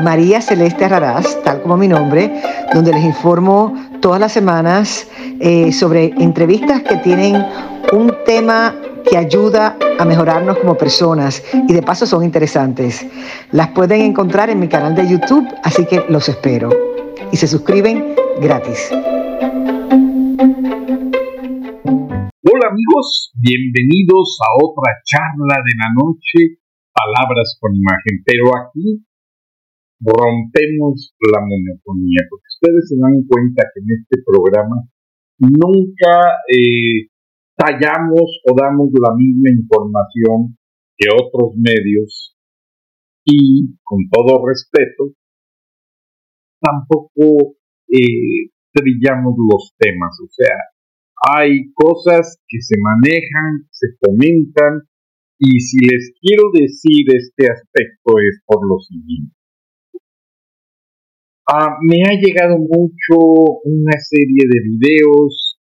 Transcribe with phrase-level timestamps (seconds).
[0.00, 2.32] María Celeste Raraz, tal como mi nombre,
[2.72, 5.08] donde les informo todas las semanas
[5.40, 7.44] eh, sobre entrevistas que tienen
[7.92, 8.74] un tema
[9.08, 13.06] que ayuda a mejorarnos como personas y de paso son interesantes.
[13.50, 16.70] Las pueden encontrar en mi canal de YouTube, así que los espero.
[17.30, 18.90] Y se suscriben gratis.
[22.44, 26.58] Hola amigos, bienvenidos a otra charla de la noche,
[26.94, 29.04] palabras con imagen, pero aquí
[30.04, 34.76] rompemos la monotonía, porque ustedes se dan cuenta que en este programa
[35.38, 37.08] nunca eh,
[37.56, 40.58] tallamos o damos la misma información
[40.96, 42.36] que otros medios
[43.24, 45.14] y con todo respeto
[46.60, 47.56] tampoco
[47.88, 50.56] eh, trillamos los temas, o sea,
[51.36, 54.88] hay cosas que se manejan, se comentan
[55.38, 59.41] y si les quiero decir este aspecto es por lo siguiente.
[61.48, 63.18] Ah, me ha llegado mucho
[63.64, 65.58] una serie de videos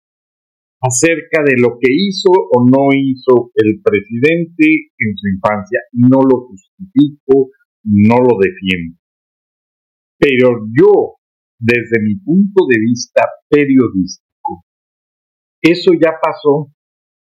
[0.81, 5.81] acerca de lo que hizo o no hizo el presidente en su infancia.
[5.93, 7.51] No lo justifico,
[7.85, 8.99] no lo defiendo.
[10.19, 11.15] Pero yo,
[11.61, 14.65] desde mi punto de vista periodístico,
[15.63, 16.73] eso ya pasó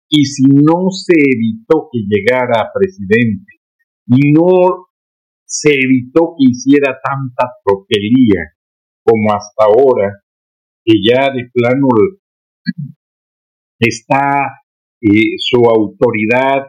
[0.08, 3.60] y si no se evitó que llegara a presidente
[4.06, 4.87] y no
[5.48, 8.52] se evitó que hiciera tanta tropelía
[9.02, 10.12] como hasta ahora,
[10.84, 11.88] que ya de plano
[13.78, 14.60] está
[15.00, 16.66] eh, su autoridad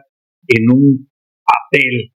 [0.48, 1.10] en un
[1.44, 2.14] papel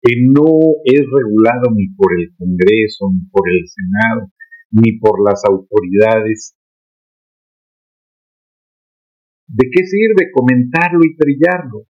[0.00, 4.30] que no es regulado ni por el Congreso, ni por el Senado,
[4.70, 6.54] ni por las autoridades.
[9.48, 11.86] ¿De qué sirve comentarlo y trillarlo?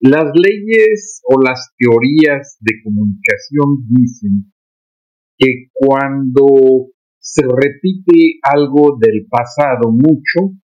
[0.00, 4.52] Las leyes o las teorías de comunicación dicen
[5.36, 10.54] que cuando se repite algo del pasado mucho,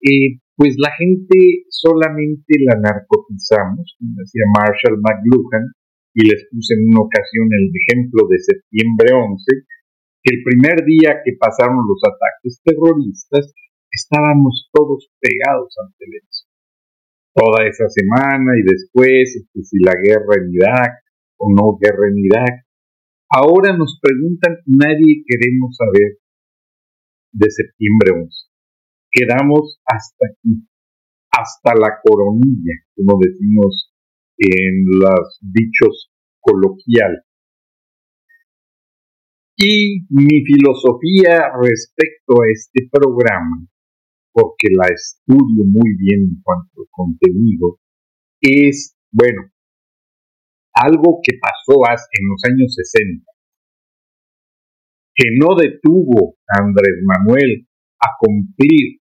[0.00, 5.74] eh, pues la gente solamente la narcotizamos, como decía Marshall McLuhan,
[6.14, 9.42] y les puse en una ocasión el ejemplo de septiembre 11,
[10.22, 13.52] que el primer día que pasaron los ataques terroristas,
[13.90, 16.49] estábamos todos pegados al teléfono
[17.34, 20.92] toda esa semana y después este, si la guerra en Irak
[21.38, 22.66] o no guerra en Irak.
[23.32, 26.18] Ahora nos preguntan, nadie queremos saber
[27.32, 28.50] de septiembre 11.
[29.12, 30.66] Quedamos hasta aquí,
[31.30, 33.92] hasta la coronilla, como decimos
[34.38, 37.22] en los dichos coloquiales.
[39.56, 43.69] Y mi filosofía respecto a este programa
[44.32, 47.78] porque la estudio muy bien en cuanto al contenido,
[48.40, 49.50] es, bueno,
[50.72, 53.24] algo que pasó en los años 60,
[55.14, 57.66] que no detuvo a Andrés Manuel
[58.00, 59.00] a cumplir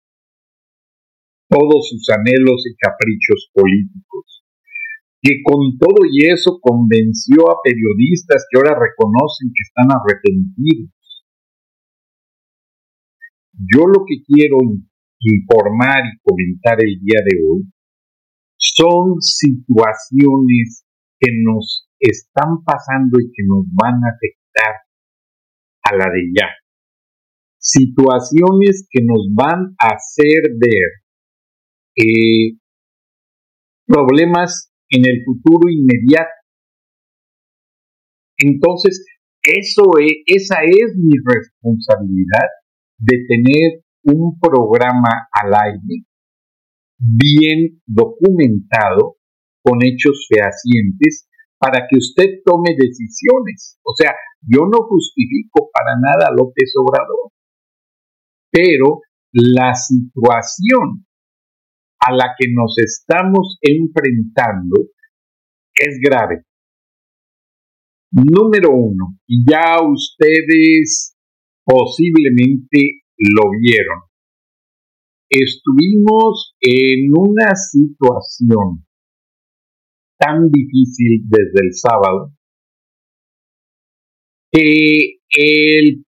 [1.50, 4.44] todos sus anhelos y caprichos políticos,
[5.22, 10.92] que con todo y eso convenció a periodistas que ahora reconocen que están arrepentidos.
[13.74, 14.58] Yo lo que quiero
[15.20, 17.64] informar y comentar el día de hoy
[18.58, 20.86] son situaciones
[21.20, 24.76] que nos están pasando y que nos van a afectar
[25.84, 26.48] a la de ya.
[27.58, 31.06] Situaciones que nos van a hacer ver
[31.98, 32.58] eh,
[33.88, 36.30] problemas en el futuro inmediato.
[38.38, 39.06] Entonces,
[39.42, 42.50] eso es, esa es mi responsabilidad
[42.98, 46.06] de tener un programa al aire
[46.98, 49.18] bien documentado
[49.64, 53.80] con hechos fehacientes para que usted tome decisiones.
[53.84, 57.32] O sea, yo no justifico para nada a López Obrador,
[58.52, 61.06] pero la situación
[62.00, 64.76] a la que nos estamos enfrentando
[65.74, 66.44] es grave.
[68.12, 71.16] Número uno, ya ustedes
[71.66, 74.02] posiblemente lo vieron.
[75.30, 78.86] Estuvimos en una situación
[80.18, 82.32] tan difícil desde el sábado
[84.52, 86.06] que el,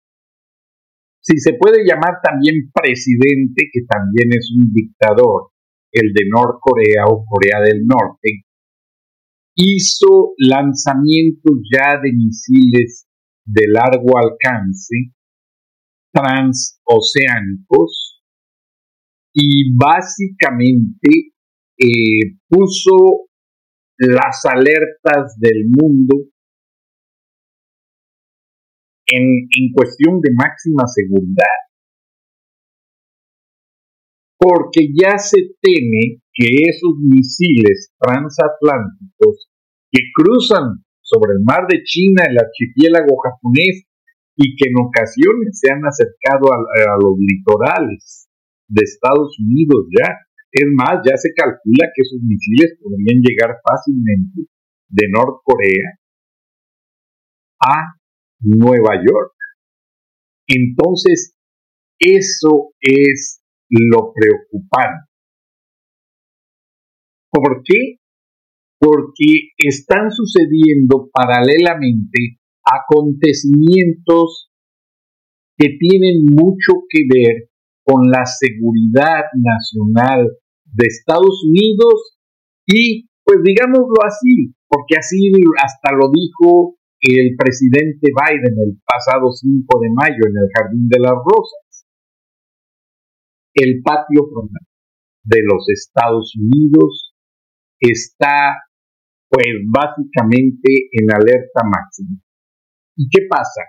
[1.20, 5.50] si se puede llamar también presidente, que también es un dictador,
[5.92, 8.44] el de Norcorea o Corea del Norte,
[9.54, 13.06] hizo lanzamientos ya de misiles
[13.44, 15.12] de largo alcance
[16.12, 18.22] transoceánicos
[19.34, 21.32] y básicamente
[21.78, 23.28] eh, puso
[23.98, 26.16] las alertas del mundo
[29.06, 31.46] en, en cuestión de máxima seguridad.
[34.38, 39.48] Porque ya se teme que esos misiles transatlánticos
[39.90, 43.84] que cruzan sobre el mar de China, el archipiélago japonés,
[44.36, 48.28] y que en ocasiones se han acercado a, los litorales
[48.68, 50.08] de Estados Unidos ya.
[50.50, 54.48] Es más, ya se calcula que esos misiles podrían llegar fácilmente
[54.88, 55.98] de Norcorea
[57.64, 57.96] a
[58.40, 59.32] Nueva York.
[60.46, 61.34] Entonces,
[61.98, 63.40] eso es
[63.70, 65.08] lo preocupante.
[67.30, 67.96] ¿Por qué?
[68.78, 74.50] Porque están sucediendo paralelamente acontecimientos
[75.58, 77.50] que tienen mucho que ver
[77.84, 80.28] con la seguridad nacional
[80.64, 82.18] de Estados Unidos
[82.66, 85.30] y, pues digámoslo así, porque así
[85.62, 91.00] hasta lo dijo el presidente Biden el pasado 5 de mayo en el Jardín de
[91.00, 91.86] las Rosas.
[93.54, 94.66] El patio frontal
[95.24, 97.14] de los Estados Unidos
[97.80, 98.54] está
[99.28, 102.20] pues básicamente en alerta máxima.
[102.96, 103.62] ¿Y qué pasa?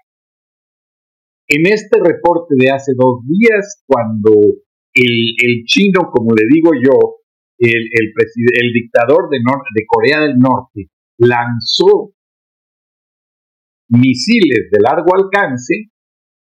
[1.47, 4.31] En este reporte de hace dos días, cuando
[4.93, 7.17] el, chino, como le digo yo,
[7.57, 12.13] el, el, dictador de, de Corea del Norte, lanzó
[13.89, 15.91] misiles de largo alcance,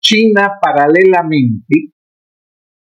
[0.02, 1.92] China paralelamente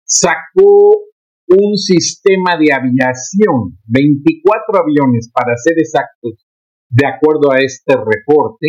[0.05, 1.11] sacó
[1.49, 6.46] un sistema de aviación, 24 aviones para ser exactos,
[6.88, 8.67] de acuerdo a este reporte,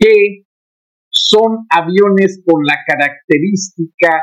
[0.00, 0.46] que
[1.10, 4.22] son aviones con la característica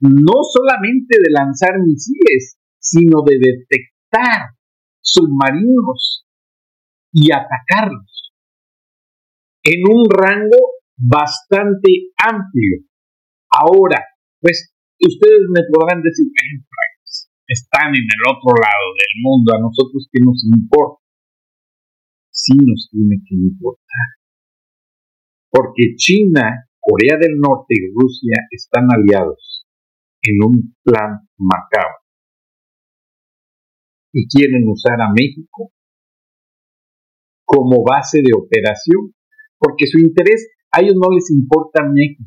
[0.00, 4.50] no solamente de lanzar misiles, sino de detectar
[5.00, 6.26] submarinos
[7.12, 8.32] y atacarlos
[9.62, 12.84] en un rango bastante amplio.
[13.48, 14.04] Ahora,
[14.40, 16.26] pues ustedes me podrán decir,
[17.46, 21.02] están en el otro lado del mundo, a nosotros qué nos importa.
[22.30, 24.23] Sí nos tiene que importar.
[25.54, 29.64] Porque China, Corea del Norte y Rusia están aliados
[30.20, 32.02] en un plan macabro.
[34.12, 35.70] Y quieren usar a México
[37.44, 39.14] como base de operación,
[39.56, 42.24] porque su interés, a ellos no les importa México,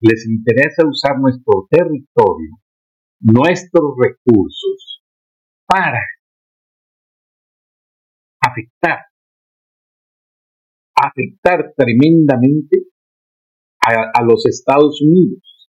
[0.00, 2.50] les interesa usar nuestro territorio,
[3.20, 5.02] nuestros recursos,
[5.66, 6.02] para
[8.40, 8.98] afectar,
[10.96, 12.84] afectar tremendamente
[13.80, 15.68] a, los Estados Unidos.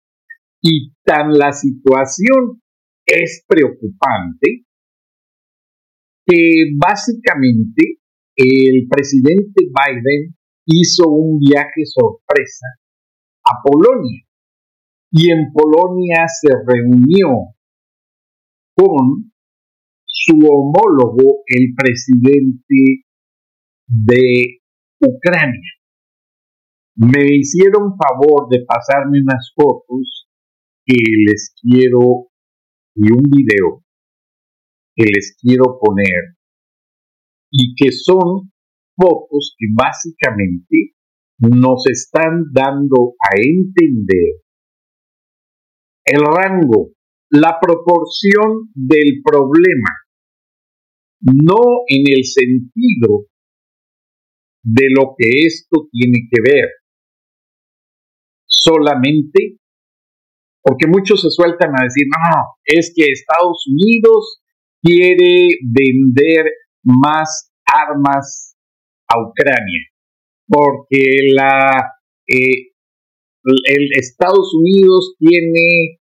[0.61, 2.61] Y tan la situación
[3.05, 4.65] es preocupante
[6.25, 7.99] que básicamente
[8.35, 12.67] el presidente Biden hizo un viaje sorpresa
[13.43, 14.21] a Polonia.
[15.11, 17.55] Y en Polonia se reunió
[18.75, 19.31] con
[20.05, 23.05] su homólogo, el presidente
[23.87, 24.59] de
[25.07, 25.71] Ucrania.
[26.95, 30.27] Me hicieron favor de pasarme unas fotos
[30.85, 30.95] que
[31.27, 32.29] les quiero
[32.95, 33.83] y un video
[34.95, 36.37] que les quiero poner
[37.51, 38.51] y que son
[38.95, 40.95] fotos que básicamente
[41.39, 44.41] nos están dando a entender
[46.05, 46.91] el rango,
[47.29, 49.89] la proporción del problema,
[51.21, 51.57] no
[51.87, 53.25] en el sentido
[54.65, 56.69] de lo que esto tiene que ver,
[58.45, 59.59] solamente
[60.61, 64.41] porque muchos se sueltan a decir, no, es que Estados Unidos
[64.81, 66.51] quiere vender
[66.83, 68.57] más armas
[69.07, 69.81] a Ucrania
[70.47, 71.03] porque
[71.33, 71.91] la,
[72.27, 72.71] eh,
[73.43, 75.99] el Estados Unidos tiene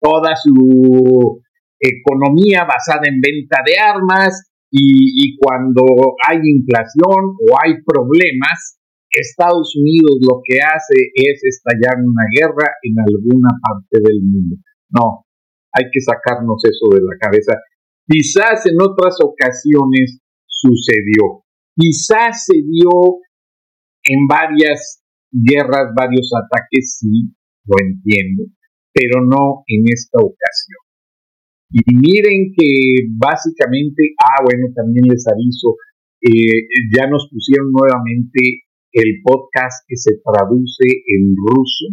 [0.00, 1.42] toda su
[1.80, 5.82] economía basada en venta de armas y, cuando
[6.28, 8.78] hay inflación o hay problemas,
[9.10, 14.56] Estados Unidos lo que hace es estallar una guerra en alguna parte del mundo.
[14.90, 15.24] No,
[15.72, 17.56] hay que sacarnos eso de la cabeza.
[18.06, 21.44] Quizás en otras ocasiones sucedió,
[21.74, 23.20] quizás se dio
[24.04, 27.32] en varias guerras, varios ataques, sí,
[27.64, 28.44] lo entiendo,
[28.92, 30.87] pero no en esta ocasión.
[31.70, 35.76] Y miren que básicamente, ah, bueno, también les aviso,
[36.20, 36.64] eh,
[36.96, 41.92] ya nos pusieron nuevamente el podcast que se traduce en ruso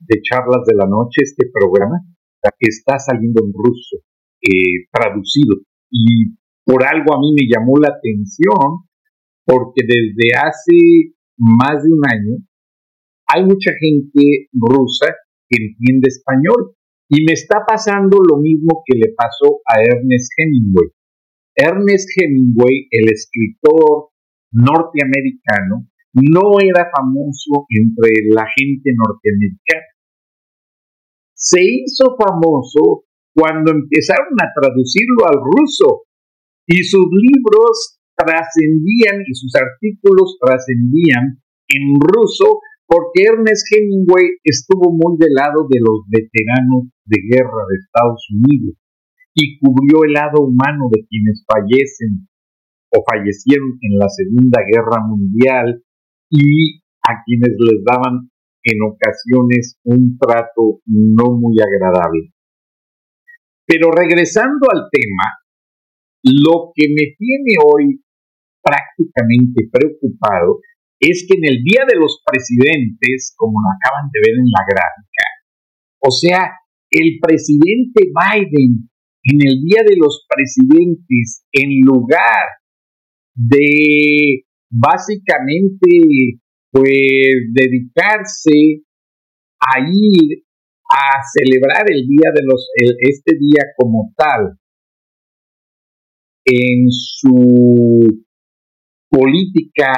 [0.00, 2.00] de charlas de la noche, este programa,
[2.58, 3.96] que está saliendo en ruso,
[4.40, 5.60] eh, traducido.
[5.90, 8.88] Y por algo a mí me llamó la atención,
[9.44, 12.34] porque desde hace más de un año
[13.26, 15.14] hay mucha gente rusa
[15.48, 16.74] que entiende español.
[17.08, 20.88] Y me está pasando lo mismo que le pasó a Ernest Hemingway.
[21.56, 24.10] Ernest Hemingway, el escritor
[24.52, 29.88] norteamericano, no era famoso entre la gente norteamericana.
[31.34, 36.02] Se hizo famoso cuando empezaron a traducirlo al ruso
[36.66, 45.20] y sus libros trascendían y sus artículos trascendían en ruso porque Ernest Hemingway estuvo muy
[45.20, 48.80] del lado de los veteranos de guerra de Estados Unidos
[49.34, 52.26] y cubrió el lado humano de quienes fallecen
[52.88, 55.84] o fallecieron en la Segunda Guerra Mundial
[56.30, 58.30] y a quienes les daban
[58.64, 62.32] en ocasiones un trato no muy agradable.
[63.66, 65.44] Pero regresando al tema,
[66.24, 68.02] lo que me tiene hoy
[68.62, 70.60] prácticamente preocupado
[71.00, 74.64] es que en el Día de los Presidentes, como lo acaban de ver en la
[74.66, 75.24] gráfica,
[76.00, 76.52] o sea,
[76.90, 78.88] el presidente Biden
[79.24, 82.58] en el Día de los Presidentes, en lugar
[83.34, 86.40] de básicamente
[86.70, 88.82] pues dedicarse
[89.60, 90.44] a ir
[90.90, 92.68] a celebrar el día de los
[93.00, 94.58] este día como tal
[96.44, 98.24] en su
[99.10, 99.92] política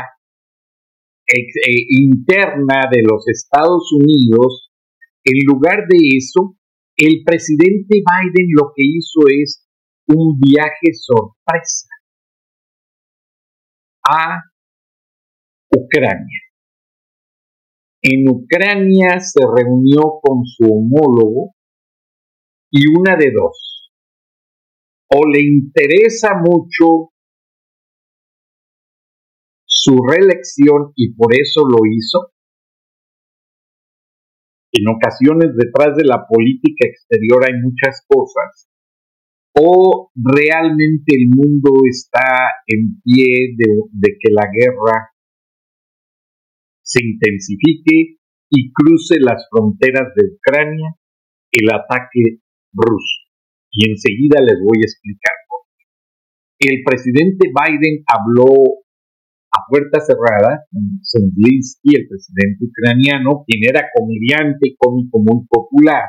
[1.35, 4.71] eh, interna de los Estados Unidos
[5.25, 6.57] en lugar de eso
[6.97, 9.67] el presidente Biden lo que hizo es
[10.07, 11.89] un viaje sorpresa
[14.07, 14.39] a
[15.75, 16.41] Ucrania.
[18.03, 21.55] En Ucrania se reunió con su homólogo
[22.71, 23.93] y una de dos.
[25.13, 27.13] O le interesa mucho
[29.83, 32.33] su reelección y por eso lo hizo,
[34.73, 38.69] en ocasiones detrás de la política exterior hay muchas cosas,
[39.57, 45.11] o realmente el mundo está en pie de, que la guerra
[46.83, 48.21] se intensifique
[48.51, 50.95] y cruce las fronteras de Ucrania
[51.53, 53.17] el ataque ruso.
[53.73, 55.35] Y enseguida les voy a explicar.
[56.61, 58.85] El presidente Biden habló
[59.69, 60.65] puerta cerrada
[61.05, 66.05] Zelensky, el presidente ucraniano, quien era comediante y cómico muy popular.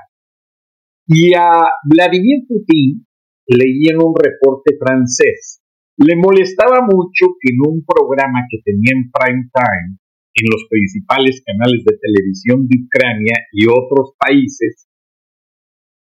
[1.08, 1.50] Y a
[1.84, 3.06] Vladimir Putin
[3.48, 5.62] leían un reporte francés.
[5.98, 9.98] Le molestaba mucho que en un programa que tenía en prime time,
[10.34, 14.88] en los principales canales de televisión de Ucrania y otros países,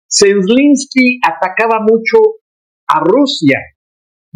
[0.08, 2.40] Zelensky atacaba mucho
[2.88, 3.58] a Rusia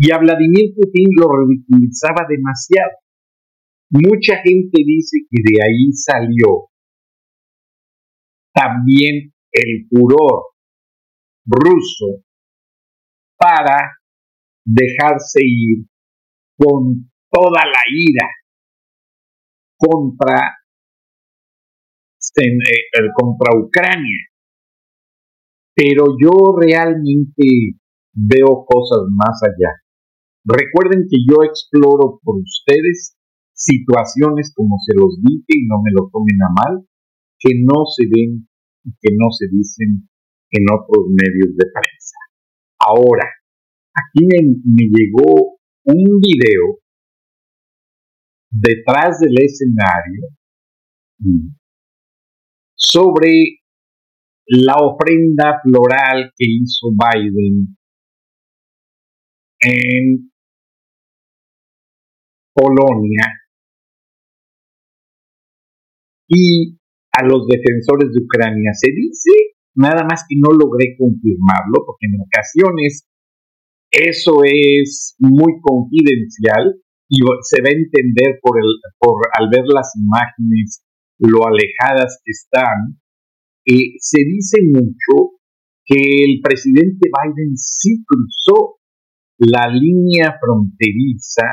[0.00, 2.92] y a Vladimir Putin lo ridiculizaba demasiado.
[3.90, 6.68] Mucha gente dice que de ahí salió
[8.54, 10.44] también el furor
[11.46, 12.22] ruso
[13.36, 13.98] para
[14.64, 15.86] dejarse ir
[16.56, 18.28] con toda la ira
[19.76, 20.58] contra,
[22.36, 24.26] eh, contra Ucrania.
[25.74, 27.78] Pero yo realmente
[28.12, 29.87] veo cosas más allá.
[30.44, 33.16] Recuerden que yo exploro por ustedes
[33.52, 36.86] situaciones como se los dije y no me lo tomen a mal,
[37.38, 38.48] que no se ven
[38.84, 40.08] y que no se dicen
[40.50, 42.18] en otros medios de prensa.
[42.78, 43.28] Ahora,
[43.92, 46.78] aquí me, me llegó un video
[48.50, 50.28] detrás del escenario
[52.74, 53.60] sobre
[54.46, 57.77] la ofrenda floral que hizo Biden
[59.60, 60.30] en
[62.54, 63.26] Polonia
[66.28, 66.78] y
[67.12, 68.70] a los defensores de Ucrania.
[68.74, 69.30] Se dice,
[69.74, 73.08] nada más que no logré confirmarlo, porque en ocasiones
[73.90, 76.76] eso es muy confidencial
[77.08, 80.84] y se va a entender por, el, por al ver las imágenes
[81.18, 83.00] lo alejadas que están.
[83.64, 85.40] Eh, se dice mucho
[85.84, 88.77] que el presidente Biden sí cruzó
[89.38, 91.44] la línea fronteriza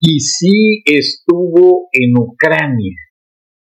[0.00, 2.96] y sí estuvo en Ucrania.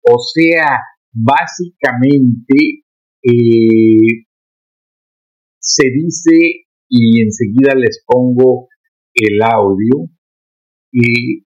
[0.01, 0.79] O sea,
[1.11, 2.83] básicamente
[3.23, 4.25] eh,
[5.59, 8.67] se dice, y enseguida les pongo
[9.13, 10.09] el audio,
[10.93, 11.43] eh,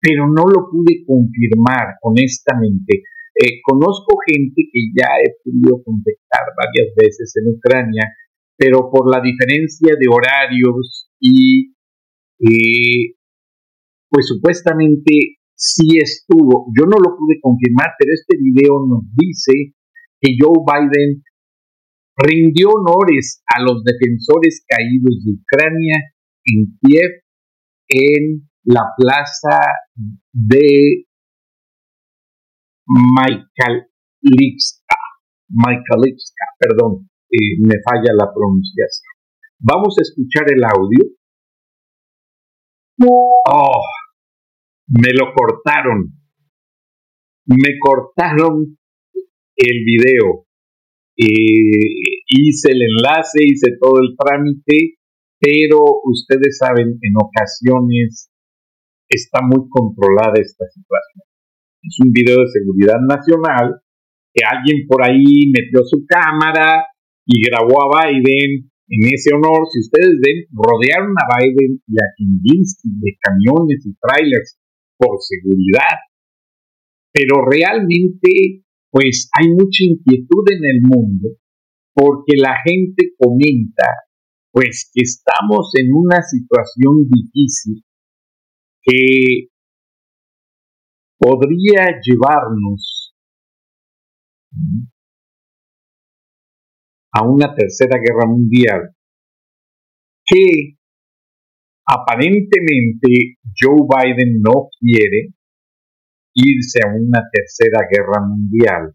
[0.00, 3.04] pero no lo pude confirmar honestamente.
[3.34, 8.04] Eh, conozco gente que ya he podido contactar varias veces en Ucrania,
[8.60, 11.72] pero por la diferencia de horarios y
[12.40, 13.16] eh,
[14.10, 16.66] pues supuestamente sí estuvo.
[16.78, 19.72] Yo no lo pude confirmar, pero este video nos dice
[20.20, 21.24] que Joe Biden
[22.18, 25.96] rindió honores a los defensores caídos de Ucrania
[26.44, 27.22] en Kiev
[27.88, 29.56] en la plaza
[30.32, 31.06] de
[32.86, 34.96] Michaelivska,
[35.48, 37.09] Michaelivska, perdón,
[37.60, 39.12] me falla la pronunciación.
[39.58, 41.04] Vamos a escuchar el audio.
[43.06, 43.82] Oh,
[44.88, 46.12] me lo cortaron.
[47.46, 48.78] Me cortaron
[49.56, 50.46] el video.
[51.16, 54.96] Eh, hice el enlace, hice todo el trámite,
[55.38, 58.30] pero ustedes saben, en ocasiones
[59.08, 61.24] está muy controlada esta situación.
[61.82, 63.80] Es un video de seguridad nacional
[64.32, 66.86] que alguien por ahí metió su cámara
[67.30, 69.62] y grabó a Biden en ese honor.
[69.70, 74.58] Si ustedes ven, rodearon a Biden y a Kinginsky de camiones y trailers
[74.98, 75.94] por seguridad.
[77.12, 81.28] Pero realmente, pues hay mucha inquietud en el mundo
[81.94, 83.86] porque la gente comenta,
[84.52, 87.84] pues que estamos en una situación difícil
[88.82, 89.48] que
[91.18, 93.14] podría llevarnos
[97.12, 98.94] a una tercera guerra mundial
[100.24, 100.76] que
[101.86, 105.34] aparentemente Joe Biden no quiere
[106.34, 108.94] irse a una tercera guerra mundial.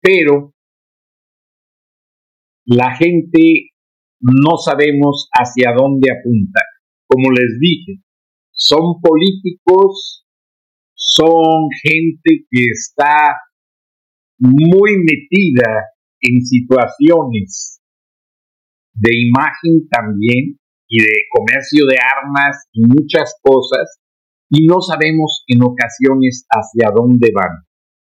[0.00, 0.52] Pero
[2.66, 3.70] la gente
[4.20, 6.60] no sabemos hacia dónde apunta.
[7.06, 8.02] Como les dije,
[8.50, 10.26] son políticos,
[10.94, 13.36] son gente que está
[14.38, 15.93] muy metida
[16.24, 17.80] en situaciones
[18.94, 20.58] de imagen también
[20.88, 24.00] y de comercio de armas y muchas cosas
[24.50, 27.64] y no sabemos en ocasiones hacia dónde van.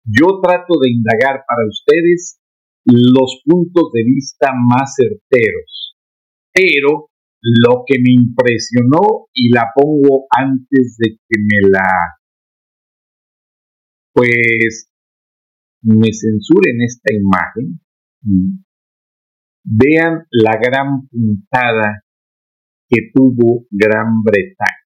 [0.05, 2.41] Yo trato de indagar para ustedes
[2.85, 5.97] los puntos de vista más certeros,
[6.53, 7.09] pero
[7.43, 11.89] lo que me impresionó y la pongo antes de que me la
[14.15, 14.91] pues
[15.83, 17.81] me censuren esta imagen
[19.65, 22.05] vean la gran puntada
[22.89, 24.79] que tuvo Gran Bretaña.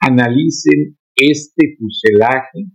[0.00, 2.66] Analicen este fuselaje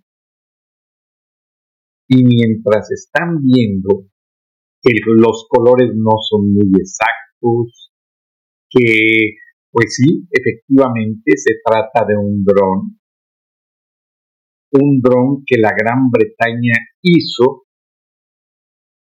[2.09, 4.07] y mientras están viendo
[4.81, 7.91] que los colores no son muy exactos,
[8.69, 9.35] que
[9.71, 12.99] pues sí, efectivamente se trata de un dron,
[14.71, 17.66] un dron que la Gran Bretaña hizo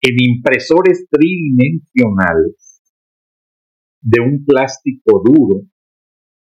[0.01, 2.81] en impresores tridimensionales
[4.01, 5.61] de un plástico duro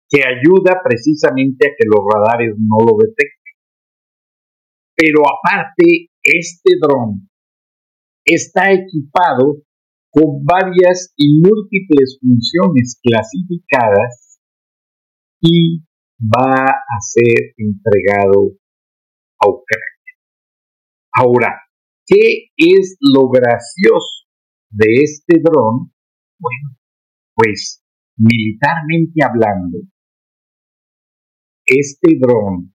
[0.08, 3.54] que ayuda precisamente a que los radares no lo detecten.
[4.96, 7.28] Pero aparte, este dron
[8.24, 9.62] está equipado
[10.10, 14.40] con varias y múltiples funciones clasificadas
[15.40, 15.80] y
[16.20, 18.56] va a ser entregado
[19.40, 20.14] a Ucrania.
[21.12, 21.67] Ahora,
[22.08, 24.26] ¿qué es lo gracioso
[24.70, 25.92] de este dron?
[26.40, 26.76] Bueno,
[27.34, 27.84] pues
[28.16, 29.78] militarmente hablando,
[31.66, 32.74] este dron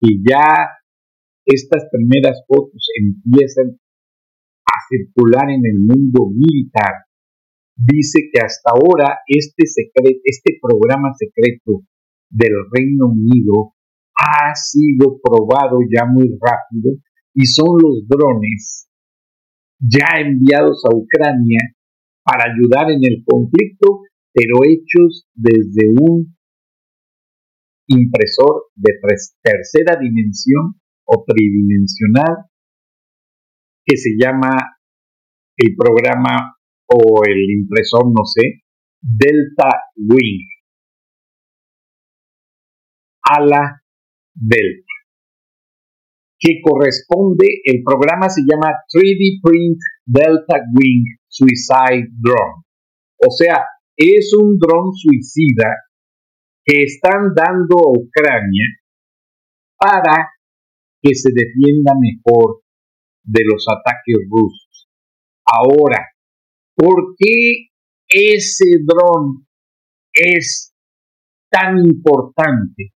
[0.00, 0.80] y ya
[1.44, 3.78] estas primeras fotos empiezan
[4.64, 7.04] a circular en el mundo militar,
[7.76, 11.84] dice que hasta ahora este, secreto, este programa secreto
[12.30, 13.74] del Reino Unido
[14.16, 16.96] ha sido probado ya muy rápido
[17.34, 18.88] y son los drones
[19.78, 21.60] ya enviados a Ucrania
[22.24, 26.34] para ayudar en el conflicto, pero hechos desde un
[27.88, 28.92] impresor de
[29.42, 32.46] tercera dimensión o tridimensional
[33.84, 34.50] que se llama
[35.56, 38.64] el programa o el impresor, no sé,
[39.00, 40.48] Delta Wing.
[43.22, 43.82] Ala
[44.34, 44.83] Delta.
[46.44, 52.64] Que corresponde, el programa se llama 3D Print Delta Wing Suicide Drone.
[53.16, 53.64] O sea,
[53.96, 55.88] es un dron suicida
[56.62, 58.66] que están dando a Ucrania
[59.78, 60.28] para
[61.00, 62.60] que se defienda mejor
[63.22, 64.88] de los ataques rusos.
[65.46, 66.08] Ahora,
[66.76, 67.68] ¿por qué
[68.06, 69.46] ese dron
[70.12, 70.74] es
[71.50, 72.92] tan importante?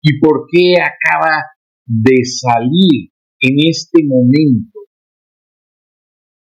[0.00, 1.42] ¿Y por qué acaba
[1.92, 4.80] de salir en este momento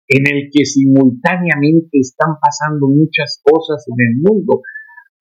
[0.06, 4.62] en el que simultáneamente están pasando muchas cosas en el mundo?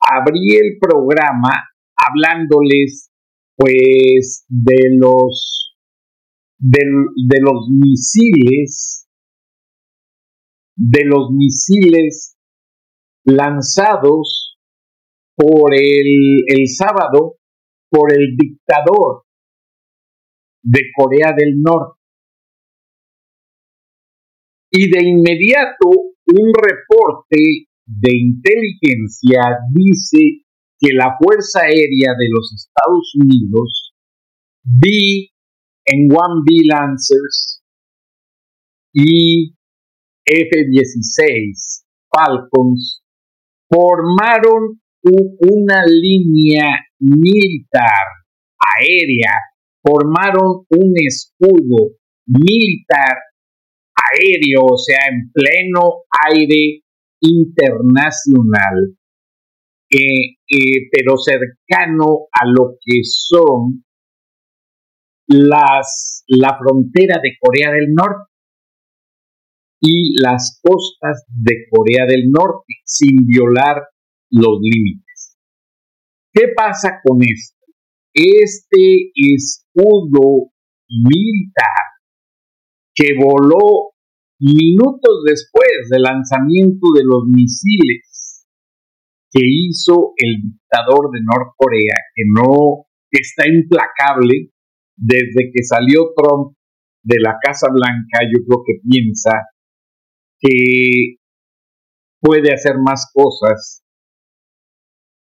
[0.01, 1.53] Abrí el programa
[1.97, 3.11] hablándoles
[3.57, 5.75] pues de los
[6.59, 6.81] de,
[7.27, 9.09] de los misiles
[10.79, 12.37] de los misiles
[13.25, 14.57] lanzados
[15.35, 17.37] por el, el sábado
[17.91, 19.25] por el dictador
[20.71, 21.99] de Corea del Norte.
[24.71, 27.39] Y de inmediato un reporte
[27.87, 29.41] de inteligencia
[29.73, 30.45] dice
[30.79, 33.95] que la Fuerza Aérea de los Estados Unidos,
[34.63, 35.31] B
[35.87, 37.63] en One B Lancers
[38.93, 39.55] y
[40.27, 43.03] F-16 Falcons
[43.71, 48.05] formaron una línea militar
[48.79, 49.33] aérea,
[49.83, 53.17] formaron un escudo militar
[53.95, 56.83] aéreo, o sea, en pleno aire
[57.21, 58.97] internacional,
[59.91, 60.37] eh,
[60.93, 63.85] pero cercano a lo que son
[65.27, 68.31] las, la frontera de Corea del Norte
[69.81, 73.83] y las costas de Corea del Norte, sin violar
[74.31, 75.37] los límites.
[76.33, 77.58] ¿Qué pasa con esto?
[78.21, 80.51] Este escudo
[80.89, 81.87] militar
[82.93, 83.93] que voló
[84.41, 88.45] minutos después del lanzamiento de los misiles
[89.31, 94.51] que hizo el dictador de Norcorea, que no que está implacable
[94.97, 96.57] desde que salió Trump
[97.05, 99.31] de la Casa Blanca, yo creo que piensa
[100.41, 101.19] que
[102.21, 103.85] puede hacer más cosas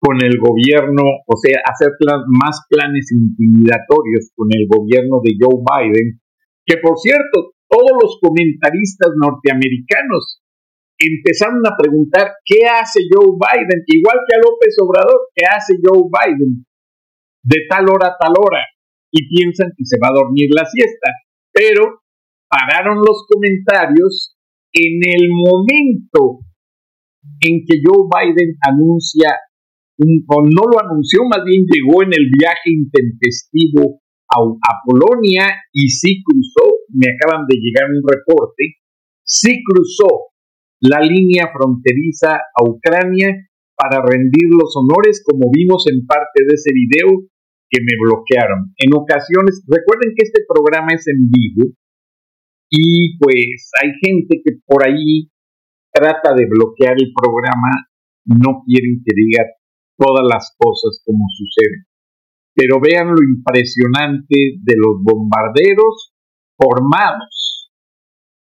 [0.00, 1.92] con el gobierno, o sea, hacer
[2.40, 6.18] más planes intimidatorios con el gobierno de Joe Biden,
[6.64, 10.40] que por cierto, todos los comentaristas norteamericanos
[10.96, 16.08] empezaron a preguntar qué hace Joe Biden, igual que a López Obrador, qué hace Joe
[16.08, 16.64] Biden
[17.44, 18.64] de tal hora a tal hora,
[19.12, 21.12] y piensan que se va a dormir la siesta,
[21.52, 22.00] pero
[22.48, 24.36] pararon los comentarios
[24.72, 26.40] en el momento
[27.40, 29.36] en que Joe Biden anuncia
[30.00, 36.86] no lo anunció, más bien llegó en el viaje intempestivo a, Polonia y sí cruzó,
[36.94, 38.80] me acaban de llegar un reporte,
[39.24, 40.30] sí cruzó
[40.80, 43.28] la línea fronteriza a Ucrania
[43.76, 47.26] para rendir los honores, como vimos en parte de ese video
[47.68, 48.72] que me bloquearon.
[48.78, 51.74] En ocasiones, recuerden que este programa es en vivo
[52.70, 55.28] y pues hay gente que por ahí
[55.92, 57.90] trata de bloquear el programa,
[58.26, 59.44] no quieren que diga
[60.00, 61.84] todas las cosas como suceden.
[62.56, 66.16] Pero vean lo impresionante de los bombarderos
[66.56, 67.70] formados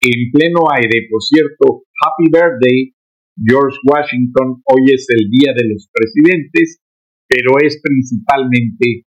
[0.00, 1.09] en pleno aire.
[1.11, 2.94] Por cierto, Happy Birthday,
[3.37, 4.61] George Washington.
[4.68, 6.81] Hoy es el Día de los Presidentes,
[7.26, 9.09] pero es principalmente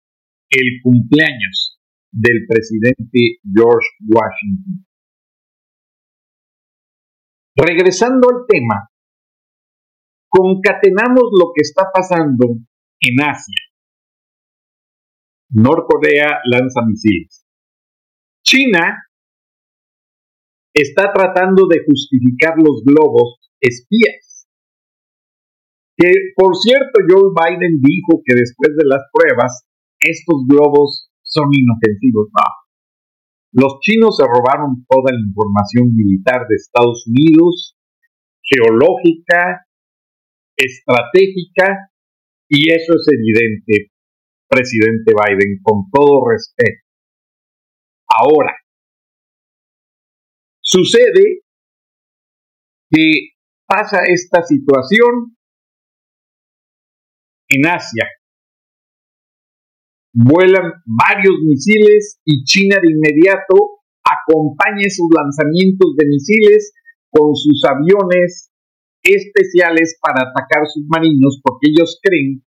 [0.51, 1.79] el cumpleaños
[2.13, 4.87] del presidente George Washington.
[7.57, 8.91] Regresando al tema,
[10.35, 12.59] concatenamos lo que está pasando
[13.01, 13.61] en Asia.
[15.51, 17.47] Norcorea lanza misiles.
[18.42, 19.07] China
[20.75, 24.49] está tratando de justificar los globos espías.
[25.97, 29.64] Que, por cierto, Joe Biden dijo que después de las pruebas,
[30.01, 32.29] estos globos son inofensivos.
[33.53, 37.77] Los chinos se robaron toda la información militar de Estados Unidos,
[38.42, 39.64] geológica,
[40.57, 41.90] estratégica
[42.49, 43.93] y eso es evidente,
[44.49, 46.85] presidente Biden, con todo respeto.
[48.09, 48.55] Ahora,
[50.61, 51.43] sucede
[52.90, 53.31] que
[53.67, 55.37] pasa esta situación
[57.49, 58.07] en Asia.
[60.12, 66.73] Vuelan varios misiles y China de inmediato acompaña sus lanzamientos de misiles
[67.11, 68.54] con sus aviones
[69.05, 72.43] especiales para atacar submarinos porque ellos creen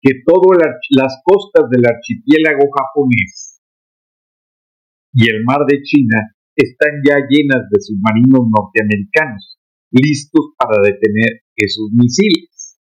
[0.00, 0.58] que todas
[0.90, 3.60] las costas del archipiélago japonés
[5.14, 9.58] y el mar de China están ya llenas de submarinos norteamericanos,
[9.90, 12.78] listos para detener esos misiles.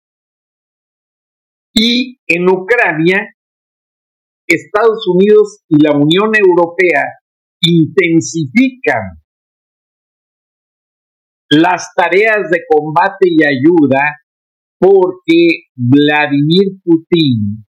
[1.74, 3.28] Y en Ucrania,
[4.48, 7.04] Estados Unidos y la Unión Europea
[7.62, 9.22] intensifican
[11.50, 14.02] las tareas de combate y ayuda
[14.80, 17.66] porque Vladimir Putin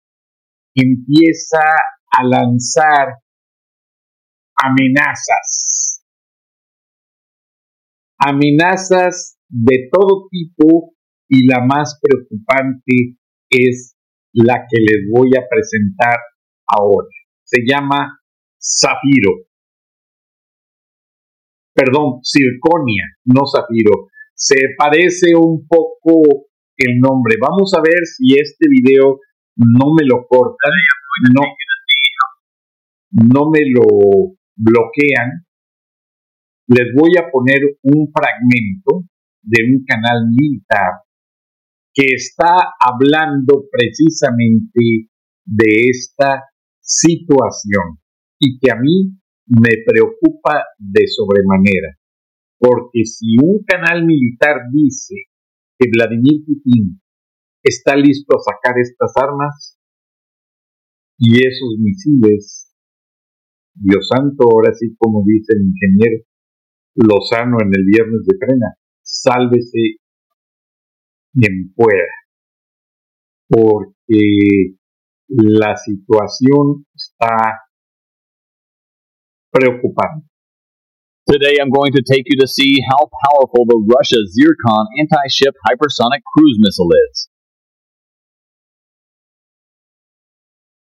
[0.75, 1.61] empieza
[2.11, 3.15] a lanzar
[4.57, 6.05] amenazas.
[8.19, 10.95] Amenazas de todo tipo
[11.29, 13.19] y la más preocupante
[13.51, 13.97] es
[14.33, 16.19] la que les voy a presentar
[16.67, 17.09] ahora.
[17.45, 18.21] Se llama
[18.59, 19.47] Zafiro.
[21.75, 24.09] Perdón, Circonia, no Zafiro.
[24.35, 27.35] Se parece un poco el nombre.
[27.41, 29.19] Vamos a ver si este video
[29.57, 30.73] no me lo cortan,
[31.35, 31.43] no,
[33.35, 35.47] no me lo bloquean.
[36.69, 39.09] Les voy a poner un fragmento
[39.43, 41.03] de un canal militar
[41.93, 45.11] que está hablando precisamente
[45.45, 46.43] de esta
[46.81, 47.99] situación
[48.39, 49.13] y que a mí
[49.47, 51.97] me preocupa de sobremanera,
[52.59, 55.15] porque si un canal militar dice
[55.79, 57.01] que Vladimir Putin
[57.63, 59.79] está listo a sacar estas armas
[61.19, 62.71] y esos misiles.
[63.75, 66.25] Dios santo, ahora sí, como dice el ingeniero
[66.95, 69.99] Lozano en el viernes de frena, sálvese
[71.33, 72.07] quien pueda,
[73.49, 74.77] porque
[75.27, 77.64] la situación está
[79.55, 80.27] preocupante.
[81.31, 86.21] Today I'm going to take you to see how powerful the Russia Zircon anti-ship hypersonic
[86.37, 87.29] cruise missile is.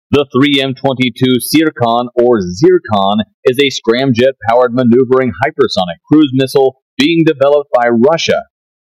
[0.09, 7.89] The 3M22 Zircon or Zircon is a scramjet-powered maneuvering hypersonic cruise missile being developed by
[7.89, 8.43] Russia.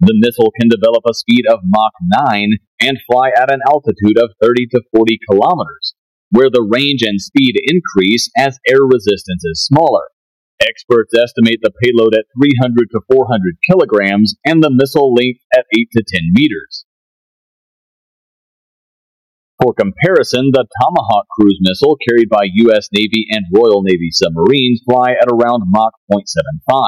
[0.01, 1.93] The missile can develop a speed of Mach
[2.29, 2.51] 9
[2.81, 5.95] and fly at an altitude of 30 to 40 kilometers,
[6.35, 10.03] where the range and speed increase as air resistance is smaller.
[10.61, 15.87] Experts estimate the payload at 300 to 400 kilograms and the missile length at 8
[15.95, 16.87] to 10 meters.
[19.63, 22.89] For comparison, the Tomahawk cruise missile carried by U.S.
[22.93, 26.83] Navy and Royal Navy submarines fly at around Mach 0.75.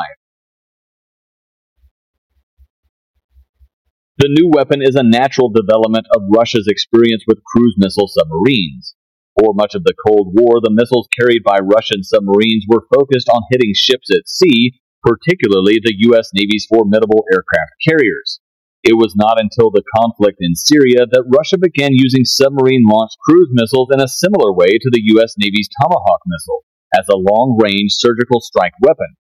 [4.18, 8.96] The new weapon is a natural development of Russia's experience with cruise missile submarines.
[9.37, 13.44] For much of the Cold War, the missiles carried by Russian submarines were focused on
[13.53, 16.33] hitting ships at sea, particularly the U.S.
[16.33, 18.40] Navy's formidable aircraft carriers.
[18.81, 23.53] It was not until the conflict in Syria that Russia began using submarine launched cruise
[23.53, 25.37] missiles in a similar way to the U.S.
[25.37, 26.64] Navy's Tomahawk missile,
[26.96, 29.20] as a long range surgical strike weapon.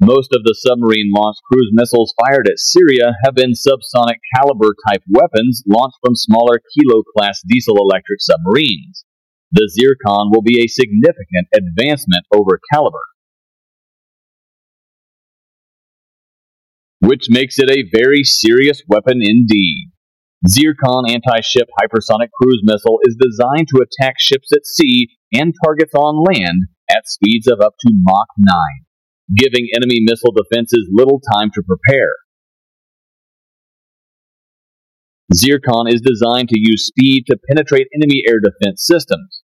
[0.00, 5.04] Most of the submarine launched cruise missiles fired at Syria have been subsonic caliber type
[5.12, 9.04] weapons launched from smaller Kilo class diesel electric submarines
[9.52, 13.04] the Zircon will be a significant advancement over Caliber,
[17.00, 19.90] which makes it a very serious weapon indeed.
[20.48, 26.24] Zircon anti-ship hypersonic cruise missile is designed to attack ships at sea and targets on
[26.24, 28.54] land at speeds of up to Mach 9,
[29.36, 32.10] giving enemy missile defenses little time to prepare.
[35.34, 39.42] Zircon is designed to use speed to penetrate enemy air defense systems.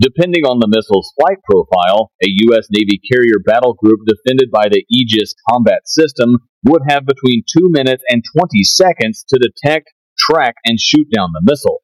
[0.00, 2.68] Depending on the missile's flight profile, a U.S.
[2.70, 8.02] Navy carrier battle group defended by the Aegis combat system would have between 2 minutes
[8.08, 11.82] and 20 seconds to detect, track, and shoot down the missile.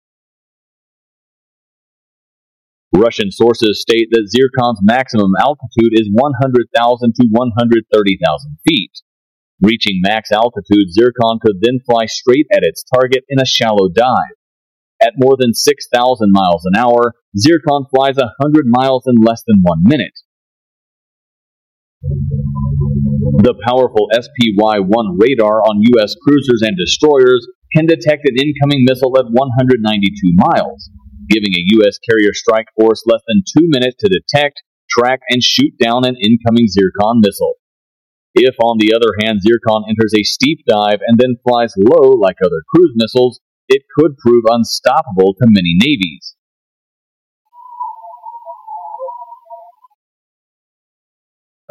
[2.95, 8.93] Russian sources state that Zircon's maximum altitude is 100,000 to 130,000 feet.
[9.63, 14.37] Reaching max altitude, Zircon could then fly straight at its target in a shallow dive.
[15.01, 15.93] At more than 6,000
[16.33, 20.13] miles an hour, Zircon flies 100 miles in less than one minute.
[23.43, 26.15] The powerful SPY-1 radar on U.S.
[26.23, 30.91] cruisers and destroyers can detect an incoming missile at 192 miles,
[31.29, 31.99] giving a U.S.
[31.99, 36.69] carrier strike force less than two minutes to detect, track, and shoot down an incoming
[36.69, 37.57] Zircon missile.
[38.37, 42.37] If, on the other hand, Zircon enters a steep dive and then flies low like
[42.45, 46.37] other cruise missiles, it could prove unstoppable to many navies.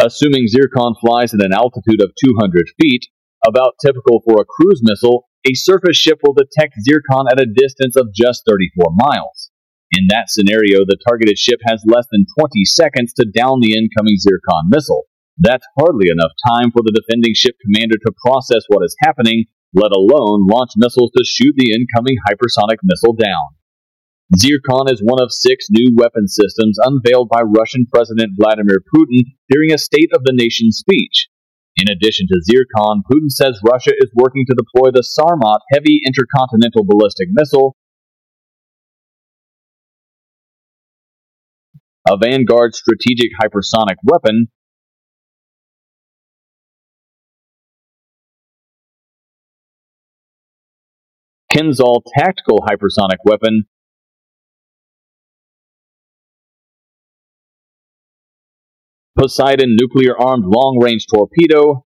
[0.01, 3.05] Assuming Zircon flies at an altitude of 200 feet,
[3.47, 7.95] about typical for a cruise missile, a surface ship will detect Zircon at a distance
[7.95, 9.51] of just 34 miles.
[9.91, 14.17] In that scenario, the targeted ship has less than 20 seconds to down the incoming
[14.17, 15.05] Zircon missile.
[15.37, 19.45] That's hardly enough time for the defending ship commander to process what is happening
[19.75, 23.59] let alone launch missiles to shoot the incoming hypersonic missile down.
[24.39, 29.71] Zircon is one of six new weapon systems unveiled by Russian President Vladimir Putin during
[29.71, 31.27] a State of the Nation speech.
[31.75, 36.87] In addition to Zircon, Putin says Russia is working to deploy the Sarmat heavy intercontinental
[36.87, 37.75] ballistic missile,
[42.07, 44.47] a Vanguard strategic hypersonic weapon,
[51.55, 53.63] Kinzhal tactical hypersonic weapon,
[59.17, 61.85] Poseidon nuclear armed long range torpedo,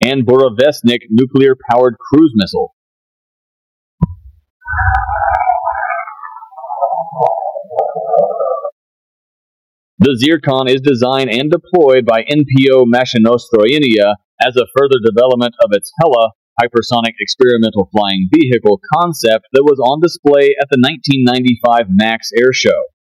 [0.00, 2.72] and Borovesnik nuclear powered cruise missile.
[9.98, 15.90] The Zircon is designed and deployed by NPO Mashinostroyenia as a further development of its
[16.00, 16.30] Hella
[16.60, 22.94] hypersonic experimental flying vehicle concept that was on display at the 1995 MAX Air Show.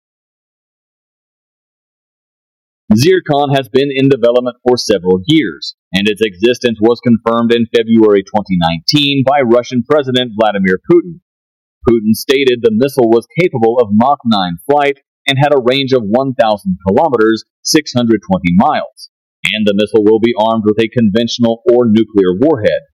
[2.96, 8.22] Zircon has been in development for several years, and its existence was confirmed in February
[8.22, 11.22] 2019 by Russian President Vladimir Putin.
[11.90, 16.04] Putin stated the missile was capable of Mach 9 flight and had a range of
[16.04, 16.36] 1,000
[16.88, 18.20] kilometers, 620
[18.56, 19.10] miles,
[19.46, 22.94] and the missile will be armed with a conventional or nuclear warhead.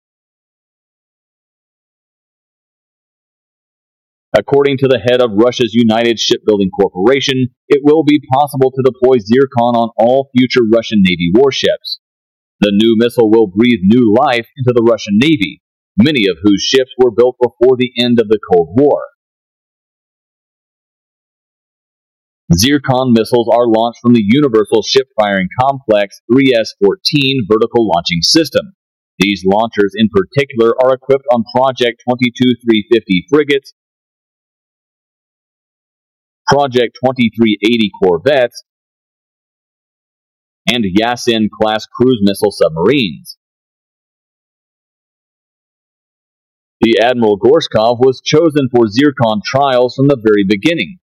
[4.38, 9.18] According to the head of Russia's United Shipbuilding Corporation, it will be possible to deploy
[9.18, 12.00] Zircon on all future Russian Navy warships.
[12.62, 15.62] The new missile will breathe new life into the Russian Navy,
[15.98, 19.02] many of whose ships were built before the end of the Cold War.
[22.52, 28.74] Zircon missiles are launched from the Universal Ship Firing Complex 3S-14 vertical launching system.
[29.20, 33.74] These launchers in particular are equipped on Project 22-350 frigates,
[36.48, 38.64] Project 2380 corvettes,
[40.68, 43.38] and Yasin-class cruise missile submarines.
[46.82, 50.98] The Admiral Gorshkov was chosen for Zircon trials from the very beginning.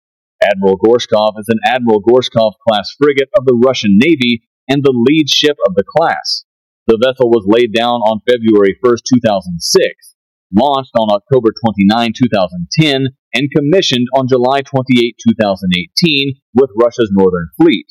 [0.43, 5.31] Admiral Gorshkov is an Admiral Gorshkov class frigate of the Russian Navy and the lead
[5.31, 6.45] ship of the class.
[6.87, 10.17] The vessel was laid down on February 1, 2006,
[10.53, 17.87] launched on October 29, 2010, and commissioned on July 28, 2018, with Russia's Northern Fleet.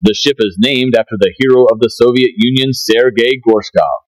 [0.00, 4.07] The ship is named after the hero of the Soviet Union, Sergei Gorshkov.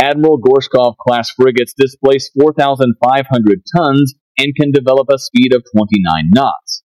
[0.00, 6.82] Admiral Gorshkov class frigates displace 4,500 tons and can develop a speed of 29 knots.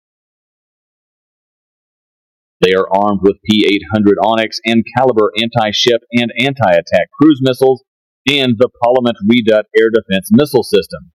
[2.59, 7.39] They are armed with P 800 Onyx and Caliber anti ship and anti attack cruise
[7.43, 7.83] missiles
[8.27, 11.11] and the Parliament Redut air defense missile system.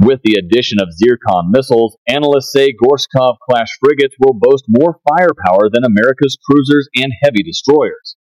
[0.00, 5.70] With the addition of Zircon missiles, analysts say Gorshkov class frigates will boast more firepower
[5.72, 8.16] than America's cruisers and heavy destroyers.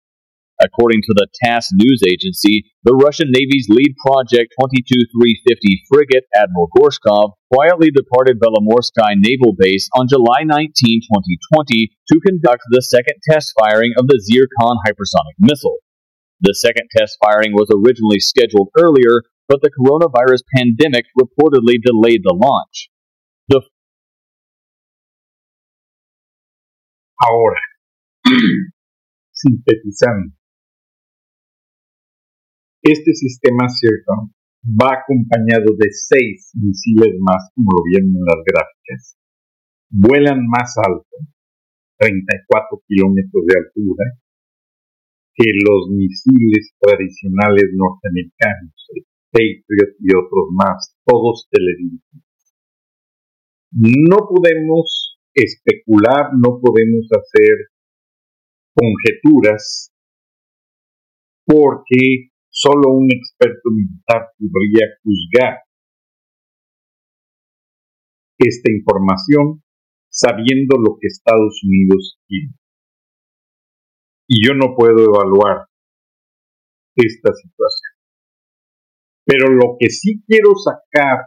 [0.64, 7.36] According to the TASS news agency, the Russian Navy's lead Project 22-350 frigate, Admiral Gorshkov,
[7.52, 13.92] quietly departed Belomorsky Naval Base on July 19, 2020, to conduct the second test firing
[13.98, 15.76] of the Zircon hypersonic missile.
[16.40, 22.34] The second test firing was originally scheduled earlier, but the coronavirus pandemic reportedly delayed the
[22.34, 22.88] launch.
[23.48, 23.60] The
[27.22, 27.60] Ahora,
[29.32, 30.32] sintetizando,
[32.84, 34.28] Este sistema Zircon
[34.68, 39.16] va acompañado de seis misiles más, como lo vieron en las gráficas.
[39.88, 41.16] Vuelan más alto,
[41.96, 44.04] 34 kilómetros de altura,
[45.32, 52.20] que los misiles tradicionales norteamericanos, el Patriot y otros más, todos televisivos.
[53.72, 57.72] No podemos especular, no podemos hacer
[58.76, 59.90] conjeturas,
[61.46, 65.58] porque Solo un experto militar podría juzgar
[68.38, 69.64] esta información
[70.08, 72.54] sabiendo lo que Estados Unidos quiere.
[74.28, 75.66] Y yo no puedo evaluar
[76.94, 77.92] esta situación.
[79.26, 81.26] Pero lo que sí quiero sacar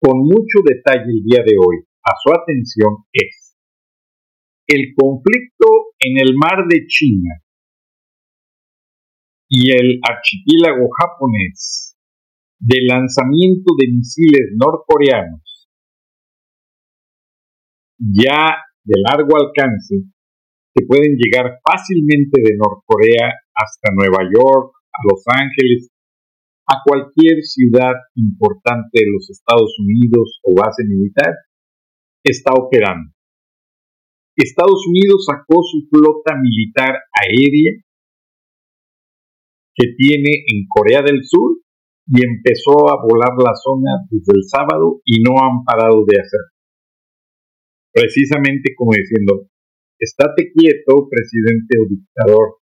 [0.00, 3.56] con mucho detalle el día de hoy a su atención es
[4.66, 7.41] el conflicto en el mar de China
[9.54, 11.94] y el archipiélago japonés
[12.58, 15.68] de lanzamiento de misiles norcoreanos
[17.98, 20.08] ya de largo alcance
[20.74, 25.90] que pueden llegar fácilmente de Norcorea hasta Nueva York, a Los Ángeles,
[26.66, 31.34] a cualquier ciudad importante de los Estados Unidos o base militar,
[32.24, 33.12] está operando.
[34.34, 37.76] Estados Unidos sacó su flota militar aérea
[39.74, 41.58] que tiene en Corea del Sur
[42.06, 46.52] y empezó a volar la zona desde el sábado y no han parado de hacerlo.
[47.92, 49.48] Precisamente como diciendo,
[49.98, 52.58] estate quieto, presidente o dictador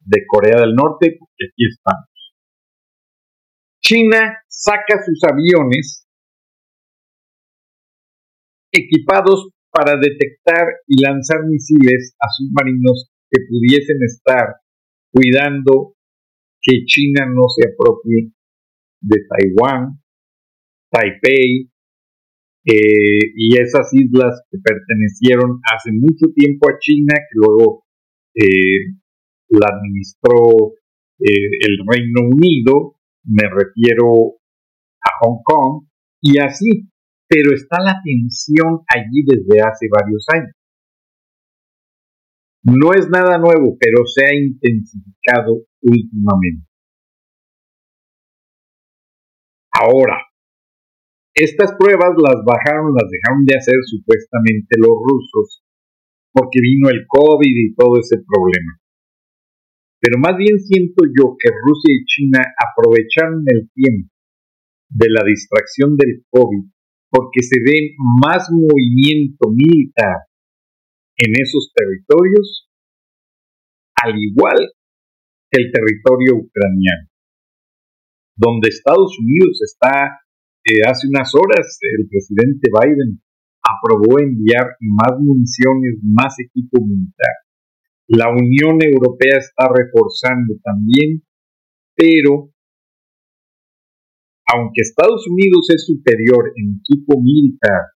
[0.00, 2.08] de Corea del Norte, porque aquí estamos.
[3.82, 6.06] China saca sus aviones
[8.72, 14.56] equipados para detectar y lanzar misiles a submarinos que pudiesen estar
[15.12, 15.94] cuidando
[16.62, 18.32] que China no se apropie
[19.00, 20.00] de Taiwán,
[20.90, 21.70] Taipei
[22.64, 27.84] eh, y esas islas que pertenecieron hace mucho tiempo a China, que luego
[28.34, 28.96] eh,
[29.48, 30.74] la administró
[31.20, 34.36] eh, el Reino Unido, me refiero
[35.00, 35.86] a Hong Kong,
[36.20, 36.90] y así,
[37.26, 40.52] pero está la tensión allí desde hace varios años.
[42.62, 46.68] No es nada nuevo, pero se ha intensificado últimamente.
[49.72, 50.20] Ahora,
[51.34, 55.64] estas pruebas las bajaron, las dejaron de hacer supuestamente los rusos,
[56.32, 58.76] porque vino el COVID y todo ese problema.
[60.00, 64.12] Pero más bien siento yo que Rusia y China aprovecharon el tiempo
[64.90, 66.68] de la distracción del COVID
[67.10, 70.29] porque se ve más movimiento militar
[71.20, 72.68] en esos territorios,
[74.02, 74.56] al igual
[75.50, 77.08] que el territorio ucraniano,
[78.36, 80.24] donde Estados Unidos está,
[80.64, 83.20] eh, hace unas horas el presidente Biden
[83.60, 87.36] aprobó enviar más municiones, más equipo militar.
[88.08, 91.22] La Unión Europea está reforzando también,
[91.94, 92.50] pero
[94.52, 97.92] aunque Estados Unidos es superior en equipo militar,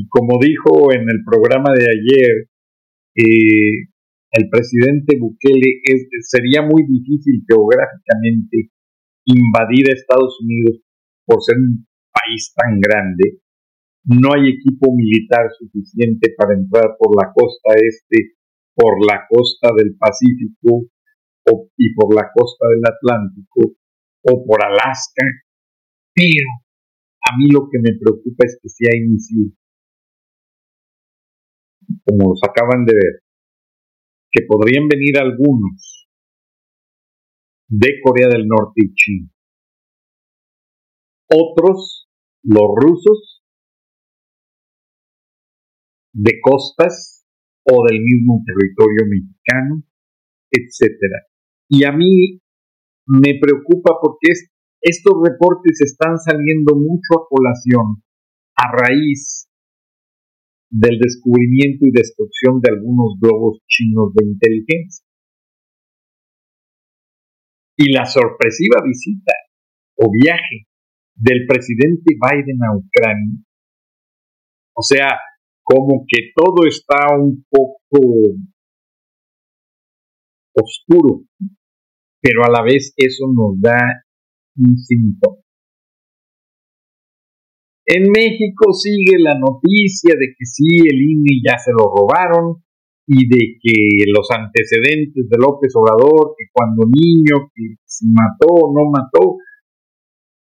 [0.00, 2.48] y como dijo en el programa de ayer
[3.20, 3.84] eh,
[4.32, 5.84] el presidente Bukele,
[6.24, 8.72] sería muy difícil geográficamente
[9.26, 10.80] invadir a Estados Unidos
[11.26, 13.44] por ser un país tan grande.
[14.04, 18.40] No hay equipo militar suficiente para entrar por la costa este,
[18.74, 20.88] por la costa del Pacífico
[21.76, 23.76] y por la costa del Atlántico
[24.24, 25.26] o por Alaska.
[26.14, 26.48] Pero
[27.28, 29.59] a mí lo que me preocupa es que hay misiles
[32.04, 33.22] como los acaban de ver,
[34.32, 36.08] que podrían venir algunos
[37.68, 39.30] de Corea del Norte y China.
[41.32, 42.08] Otros,
[42.42, 43.42] los rusos,
[46.12, 47.24] de costas
[47.64, 49.82] o del mismo territorio mexicano,
[50.50, 51.26] etcétera.
[51.68, 52.40] Y a mí
[53.06, 54.32] me preocupa porque
[54.80, 58.02] estos reportes están saliendo mucho a colación
[58.56, 59.49] a raíz
[60.70, 65.04] del descubrimiento y destrucción de algunos globos chinos de inteligencia.
[67.76, 69.32] Y la sorpresiva visita
[69.96, 70.68] o viaje
[71.14, 73.42] del presidente Biden a Ucrania,
[74.74, 75.18] o sea,
[75.62, 78.36] como que todo está un poco
[80.54, 81.24] oscuro,
[82.22, 83.78] pero a la vez eso nos da
[84.56, 85.40] un síntoma
[87.90, 92.62] en México sigue la noticia de que sí, el INE ya se lo robaron
[93.06, 93.74] y de que
[94.14, 99.38] los antecedentes de López Obrador, que cuando niño, que si mató o no mató,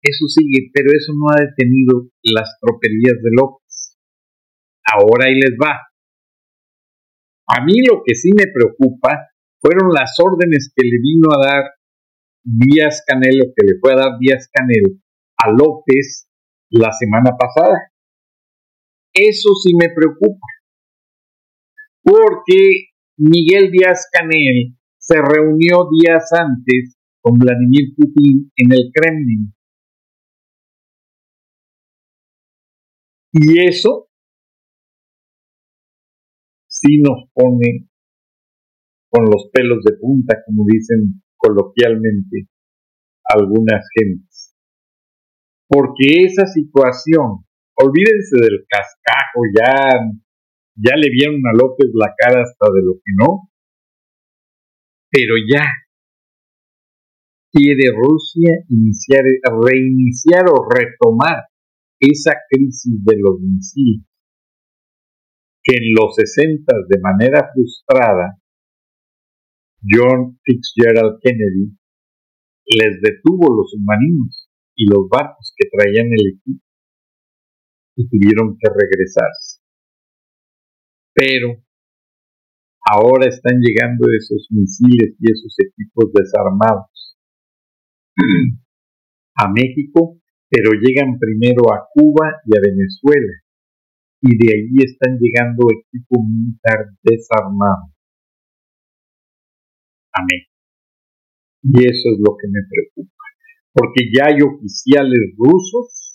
[0.03, 3.97] eso sigue, pero eso no ha detenido las tropelías de López.
[4.85, 5.81] Ahora ahí les va.
[7.49, 11.65] A mí lo que sí me preocupa fueron las órdenes que le vino a dar
[12.45, 15.01] Díaz Canel, o que le fue a dar Díaz Canel
[15.43, 16.30] a López
[16.71, 17.93] la semana pasada.
[19.13, 20.47] Eso sí me preocupa,
[22.03, 29.55] porque Miguel Díaz Canel se reunió días antes con Vladimir Putin en el Kremlin.
[33.33, 34.09] Y eso
[36.69, 37.89] sí nos pone
[39.11, 42.49] con los pelos de punta, como dicen coloquialmente
[43.25, 44.30] algunas gentes
[45.71, 47.47] porque esa situación,
[47.77, 49.95] olvídense del cascajo, ya,
[50.75, 53.51] ya le vieron a López la cara hasta de lo que no,
[55.11, 55.65] pero ya.
[57.53, 61.47] Quiere Rusia iniciar, reiniciar o retomar
[61.99, 64.07] esa crisis de los misiles
[65.63, 68.39] que en los 60 de manera frustrada
[69.83, 71.77] John Fitzgerald Kennedy
[72.79, 74.40] les detuvo los submarinos
[74.81, 76.65] y los barcos que traían el equipo
[77.97, 79.61] y tuvieron que regresarse.
[81.13, 81.63] Pero
[82.81, 87.19] ahora están llegando esos misiles y esos equipos desarmados
[89.37, 90.17] a México,
[90.49, 93.35] pero llegan primero a Cuba y a Venezuela,
[94.23, 97.93] y de allí están llegando equipo militar desarmado
[100.13, 100.51] a México.
[101.65, 103.20] Y eso es lo que me preocupa,
[103.73, 106.11] porque ya hay oficiales rusos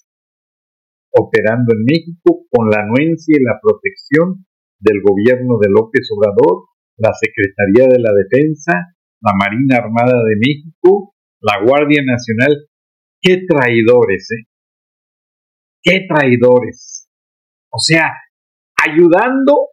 [1.16, 4.45] operando en México con la anuencia y la protección
[4.80, 11.16] del gobierno de López Obrador, la Secretaría de la Defensa, la Marina Armada de México,
[11.39, 12.68] la Guardia Nacional.
[13.22, 14.45] ¡Qué traidores, eh!
[15.82, 17.10] ¡Qué traidores!
[17.72, 18.12] O sea,
[18.76, 19.70] ayudando,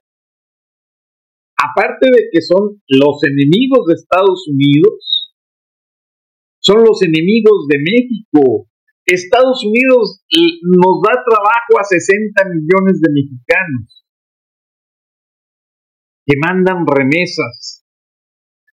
[1.59, 5.12] aparte de que son los enemigos de Estados Unidos,
[6.63, 8.71] son los enemigos de México.
[9.05, 10.23] Estados Unidos
[10.63, 14.07] nos da trabajo a 60 millones de mexicanos
[16.25, 17.85] que mandan remesas,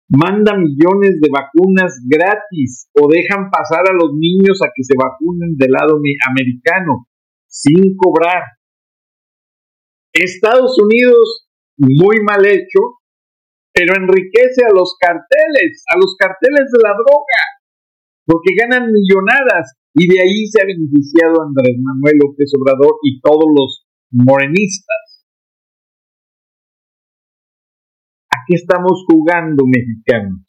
[0.08, 5.56] mandan millones de vacunas gratis o dejan pasar a los niños a que se vacunen
[5.56, 7.08] del lado americano
[7.48, 8.42] sin cobrar.
[10.12, 13.00] Estados Unidos, muy mal hecho,
[13.72, 17.40] pero enriquece a los carteles, a los carteles de la droga,
[18.28, 23.48] porque ganan millonadas y de ahí se ha beneficiado Andrés Manuel López Obrador y todos
[23.48, 25.08] los morenistas.
[28.48, 30.40] qué estamos jugando, mexicanos?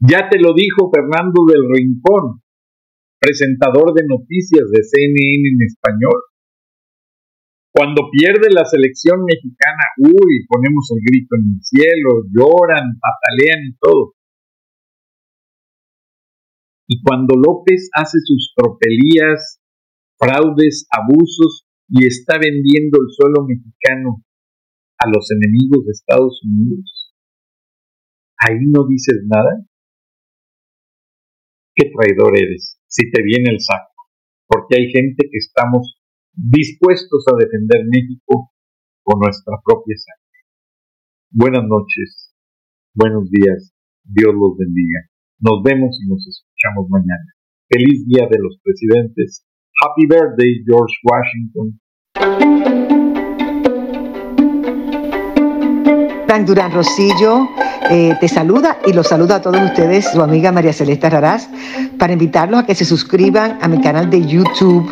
[0.00, 2.42] Ya te lo dijo Fernando del Rincón,
[3.20, 6.20] presentador de noticias de CNN en español.
[7.70, 13.76] Cuando pierde la selección mexicana, uy, ponemos el grito en el cielo, lloran, patalean y
[13.78, 14.14] todo.
[16.92, 19.62] Y cuando López hace sus tropelías,
[20.18, 24.22] fraudes, abusos y está vendiendo el suelo mexicano
[24.98, 27.16] a los enemigos de Estados Unidos,
[28.36, 29.64] ahí no dices nada.
[31.74, 33.96] Qué traidor eres si te viene el saco,
[34.46, 35.96] porque hay gente que estamos
[36.34, 38.52] dispuestos a defender México
[39.02, 40.40] con nuestra propia sangre.
[41.30, 42.36] Buenas noches,
[42.92, 43.72] buenos días,
[44.04, 45.08] Dios los bendiga.
[45.40, 46.51] Nos vemos y nos escuchamos
[46.88, 47.26] mañana.
[47.68, 49.44] Feliz Día de los Presidentes.
[49.82, 51.78] Happy Birthday, George Washington.
[56.46, 57.46] Durán Rosillo
[57.90, 61.48] eh, te saluda y los saluda a todos ustedes, su amiga María Celeste Raraz,
[61.98, 64.90] para invitarlos a que se suscriban a mi canal de YouTube.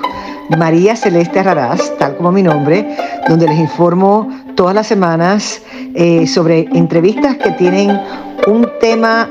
[0.59, 2.87] María Celeste Raraz, tal como mi nombre,
[3.29, 5.63] donde les informo todas las semanas
[5.95, 7.99] eh, sobre entrevistas que tienen
[8.47, 9.31] un tema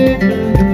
[0.00, 0.69] Thank you.